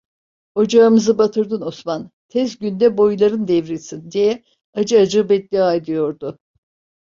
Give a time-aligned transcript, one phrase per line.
[0.55, 4.11] Ocağımızı batırdın Osman, tez günde boyların devrilsin!
[4.11, 4.43] diye
[4.73, 6.39] acı acı beddua ediyordu.